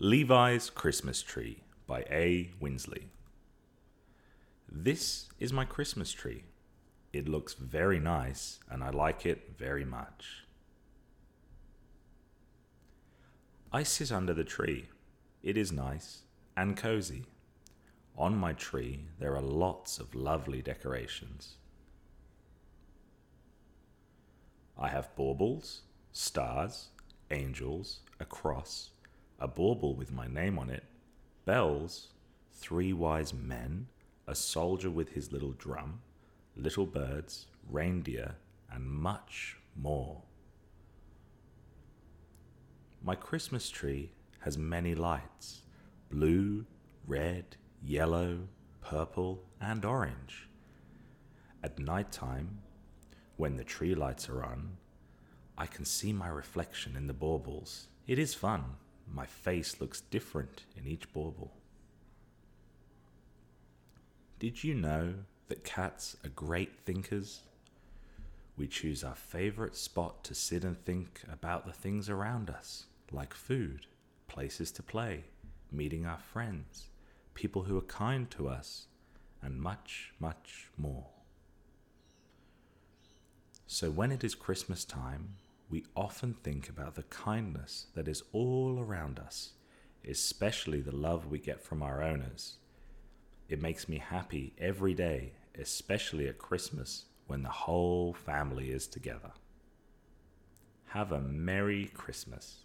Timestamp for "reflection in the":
56.28-57.12